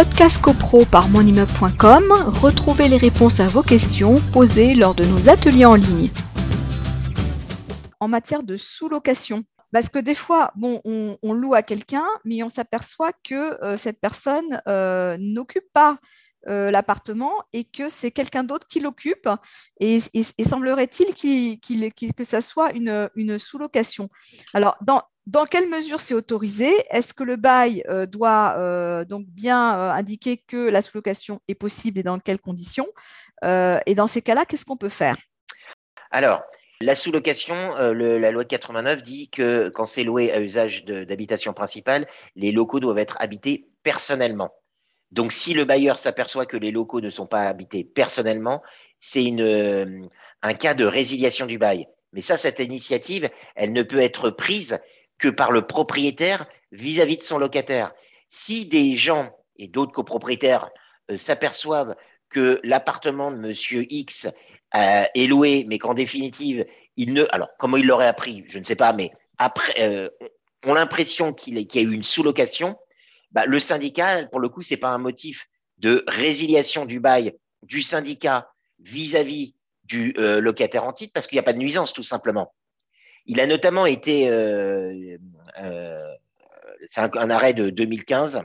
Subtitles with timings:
[0.00, 2.04] Podcast CoPro par monimmeuble.com,
[2.40, 6.08] retrouvez les réponses à vos questions posées lors de nos ateliers en ligne.
[8.00, 9.44] En matière de sous-location,
[9.74, 14.00] parce que des fois, bon, on, loue à quelqu'un, mais on s'aperçoit que euh, cette
[14.00, 15.98] personne euh, n'occupe pas
[16.48, 19.28] euh, l'appartement et que c'est quelqu'un d'autre qui l'occupe.
[19.80, 21.14] Et, semblerait-il
[22.14, 24.08] que ça soit une, une sous-location.
[24.54, 26.70] Alors, dans, dans quelle mesure c'est autorisé?
[26.90, 32.18] Est-ce que le bail doit donc bien indiquer que la sous-location est possible et dans
[32.18, 32.86] quelles conditions?
[33.42, 35.16] Et dans ces cas-là, qu'est-ce qu'on peut faire?
[36.10, 36.42] Alors,
[36.82, 41.52] la sous-location, euh, la loi de 89 dit que quand c'est loué à usage d'habitation
[41.52, 44.50] principale, les locaux doivent être habités personnellement.
[45.10, 48.62] Donc, si le bailleur s'aperçoit que les locaux ne sont pas habités personnellement,
[48.98, 50.06] c'est euh,
[50.40, 51.86] un cas de résiliation du bail.
[52.14, 54.78] Mais ça, cette initiative, elle ne peut être prise
[55.20, 57.92] que par le propriétaire vis-à-vis de son locataire.
[58.30, 60.70] Si des gens et d'autres copropriétaires
[61.10, 61.94] euh, s'aperçoivent
[62.30, 64.26] que l'appartement de Monsieur X
[64.74, 66.64] euh, est loué, mais qu'en définitive,
[66.96, 67.26] il ne.
[67.30, 70.08] Alors, comment il l'aurait appris Je ne sais pas, mais après, euh,
[70.64, 72.76] on l'impression qu'il y a eu une sous-location.
[73.32, 75.46] Bah, le syndicat, pour le coup, c'est pas un motif
[75.78, 81.42] de résiliation du bail du syndicat vis-à-vis du locataire en titre, parce qu'il n'y a
[81.42, 82.52] pas de nuisance, tout simplement.
[83.26, 84.28] Il a notamment été.
[86.88, 88.42] c'est un, arrêt de 2015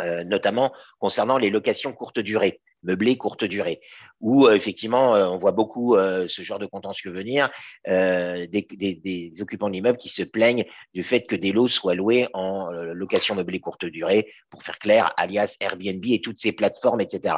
[0.00, 3.80] euh, notamment concernant les locations courte durée, meublées courte durée,
[4.20, 7.50] où euh, effectivement euh, on voit beaucoup ce genre de contentieux venir,
[7.86, 10.64] des, occupants de l'immeuble qui se plaignent
[10.94, 15.12] du fait que des lots soient loués en location meublée courte durée, pour faire clair,
[15.16, 17.34] alias Airbnb et toutes ces plateformes, etc.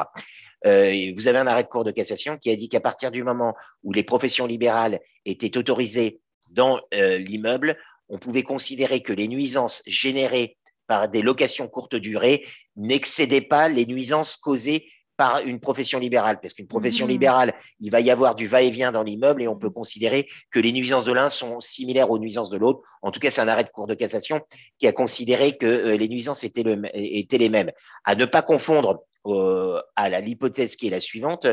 [0.64, 3.54] vous avez un arrêt de cour de cassation qui a dit qu'à partir du moment
[3.84, 6.20] où les professions libérales étaient autorisées
[6.50, 7.76] dans l'immeuble,
[8.08, 10.56] on pouvait considérer que les nuisances générées
[10.86, 14.88] par des locations courte durée n'excédait pas les nuisances causées
[15.20, 16.40] par une profession libérale.
[16.40, 17.10] Parce qu'une profession mmh.
[17.10, 20.72] libérale, il va y avoir du va-et-vient dans l'immeuble et on peut considérer que les
[20.72, 22.80] nuisances de l'un sont similaires aux nuisances de l'autre.
[23.02, 24.40] En tout cas, c'est un arrêt de cour de cassation
[24.78, 27.70] qui a considéré que euh, les nuisances étaient, les mêmes.
[28.04, 31.46] À ne pas confondre euh, à l'hypothèse qui est la suivante,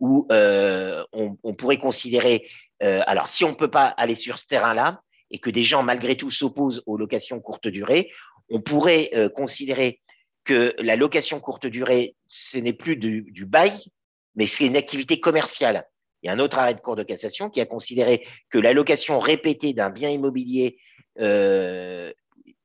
[0.00, 2.48] où euh, on, pourrait considérer,
[2.80, 5.00] alors si on ne peut pas aller sur ce terrain-là,
[5.32, 8.10] et que des gens, malgré tout, s'opposent aux locations courte durée,
[8.50, 10.00] on pourrait euh, considérer
[10.44, 13.72] que la location courte durée, ce n'est plus du, bail,
[14.36, 15.88] mais c'est une activité commerciale.
[16.22, 18.72] Il y a un autre arrêt de cour de cassation qui a considéré que la
[18.72, 20.78] location répétée d'un bien immobilier
[21.20, 22.12] euh,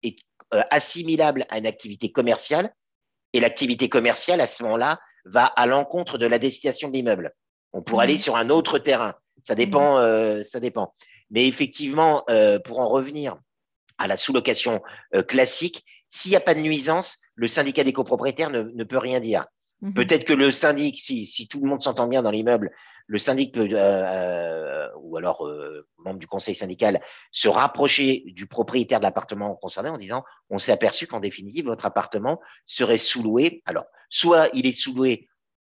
[0.03, 0.17] est
[0.53, 2.73] euh, assimilable à une activité commerciale,
[3.33, 7.33] et l'activité commerciale, à ce moment-là, va à l'encontre de la destination de l'immeuble.
[7.73, 8.19] On pourrait aller mmh.
[8.19, 9.15] sur un autre terrain.
[9.43, 10.43] Ça dépend, mmh.
[10.43, 10.93] ça dépend.
[11.29, 12.25] Mais effectivement,
[12.63, 13.37] pour en revenir
[13.97, 14.81] à la sous-location
[15.15, 19.19] euh, classique, s'il n'y a pas de nuisance, le syndicat des copropriétaires ne, peut rien
[19.19, 19.45] dire.
[19.81, 19.93] Mhm.
[19.93, 22.71] Peut-être que le syndic, si, tout le monde s'entend bien dans l'immeuble,
[23.07, 24.86] le syndic peut, euh, euh,
[25.17, 25.49] ou alors
[25.97, 27.01] membre du conseil syndical,
[27.31, 31.85] se rapprocher du propriétaire de l'appartement concerné en disant on s'est aperçu qu'en définitive, votre
[31.85, 33.61] appartement serait sous-loué.
[33.65, 35.27] Alors, soit il est sous-loué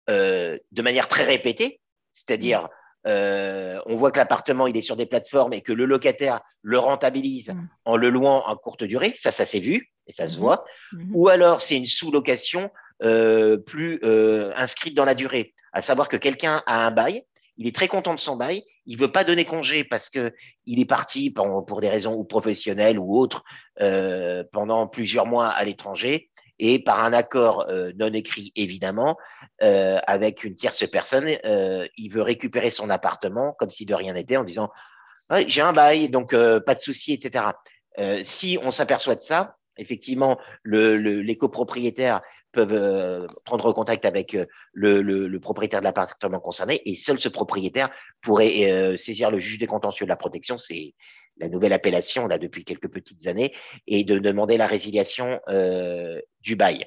[0.09, 1.81] de manière très répétée,
[2.13, 2.69] c'est-à-dire
[3.07, 6.79] euh, on voit que l'appartement il est sur des plateformes et que le locataire le
[6.79, 7.69] rentabilise mm.
[7.85, 10.41] en le louant en courte durée, ça, ça s'est vu et ça se mm-hmm.
[10.41, 10.65] voit.
[10.93, 11.11] Mm-hmm.
[11.15, 12.71] Ou alors c'est une sous-location
[13.05, 17.23] euh, plus euh, inscrite dans la durée, à savoir que quelqu'un a un bail,
[17.59, 20.33] il est très content de son bail, il veut pas donner congé parce que
[20.65, 23.45] il est parti pour, des raisons ou professionnelles ou autres
[24.53, 29.17] pendant plusieurs mois à l'étranger et par un accord euh, non écrit évidemment,
[29.63, 34.15] euh, avec une tierce personne, euh, il veut récupérer son appartement comme si de rien
[34.15, 34.71] n'était en disant
[35.47, 37.45] j'ai un bail, donc pas de souci, etc.
[38.23, 42.21] si on s'aperçoit de ça, effectivement, le, les copropriétaires
[42.53, 44.37] peuvent prendre contact avec
[44.73, 47.91] le, le propriétaire de l'appartement concerné et seul ce propriétaire
[48.21, 50.59] pourrait saisir le juge des contentieux de la protection.
[50.59, 50.95] C'est
[51.41, 53.55] la nouvelle appellation là depuis quelques petites années,
[53.87, 56.87] et de demander la résiliation euh, du bail.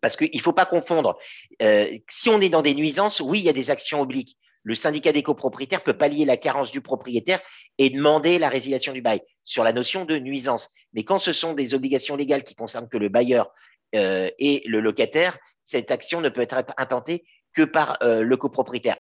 [0.00, 1.18] Parce qu'il ne faut pas confondre.
[1.62, 4.36] Euh, si on est dans des nuisances, oui, il y a des actions obliques.
[4.62, 7.40] Le syndicat des copropriétaires peut pallier la carence du propriétaire
[7.78, 10.70] et demander la résiliation du bail sur la notion de nuisance.
[10.92, 13.50] Mais quand ce sont des obligations légales qui concernent que le bailleur
[13.94, 18.96] euh, et le locataire, cette action ne peut être intentée que par le copropriétaire.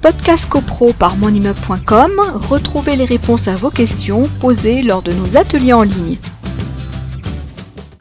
[0.00, 5.72] Podcast CoPro par monimmeuble.com, retrouvez les réponses à vos questions posées lors de nos ateliers
[5.72, 6.16] en ligne.